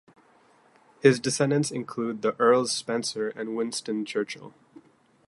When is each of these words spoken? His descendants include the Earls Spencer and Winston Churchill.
His 1.01 1.19
descendants 1.19 1.69
include 1.69 2.23
the 2.23 2.35
Earls 2.39 2.71
Spencer 2.71 3.29
and 3.35 3.55
Winston 3.55 4.03
Churchill. 4.03 4.51